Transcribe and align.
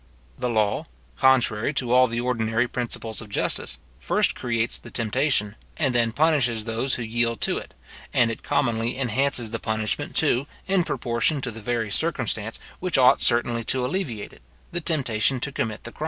The 0.39 0.49
law, 0.49 0.85
contrary 1.15 1.73
to 1.73 1.91
all 1.91 2.07
the 2.07 2.19
ordinary 2.19 2.67
principles 2.67 3.21
of 3.21 3.29
justice, 3.29 3.77
first 3.99 4.33
creates 4.33 4.79
the 4.79 4.89
temptation, 4.89 5.53
and 5.77 5.93
then 5.93 6.11
punishes 6.11 6.63
those 6.63 6.95
who 6.95 7.03
yield 7.03 7.39
to 7.41 7.59
it; 7.59 7.75
and 8.11 8.31
it 8.31 8.41
commonly 8.41 8.97
enhances 8.97 9.51
the 9.51 9.59
punishment, 9.59 10.15
too, 10.15 10.47
in 10.65 10.83
proportion 10.83 11.39
to 11.41 11.51
the 11.51 11.61
very 11.61 11.91
circumstance 11.91 12.57
which 12.79 12.97
ought 12.97 13.21
certainly 13.21 13.63
to 13.65 13.85
alleviate 13.85 14.33
it, 14.33 14.41
the 14.71 14.81
temptation 14.81 15.39
to 15.39 15.51
commit 15.51 15.83
the 15.83 15.91
crime. 15.91 15.99